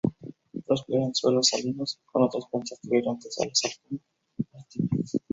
[0.65, 3.99] Prospera en suelos salinos, con otras plantas tolerantes a la sal como
[4.59, 5.17] "Atriplex".